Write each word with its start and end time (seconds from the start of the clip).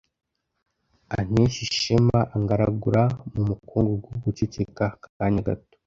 anteshe 1.17 1.59
ishema 1.67 2.19
angaragura 2.35 3.01
mu 3.33 3.41
mukungugu 3.49 4.09
guceceka 4.23 4.83
akanya 5.05 5.41
gato 5.47 5.75